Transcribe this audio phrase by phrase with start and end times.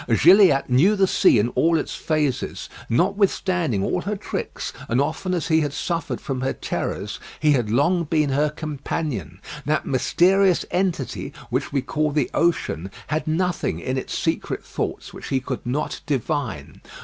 [0.09, 2.69] Gilliatt knew the sea in all its phases.
[2.89, 7.69] Notwithstanding all her tricks, and often as he had suffered from her terrors, he had
[7.69, 9.39] long been her companion.
[9.67, 15.27] That mysterious entity which we call the ocean had nothing in its secret thoughts which
[15.27, 16.81] he could not divine.